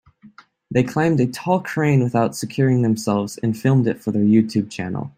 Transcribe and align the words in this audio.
They 0.71 0.81
climbed 0.81 1.19
a 1.19 1.27
tall 1.27 1.59
crane 1.59 2.01
without 2.01 2.35
securing 2.35 2.81
themselves 2.81 3.37
and 3.43 3.55
filmed 3.55 3.85
it 3.85 4.01
for 4.01 4.09
their 4.11 4.23
YouTube 4.23 4.71
channel. 4.71 5.09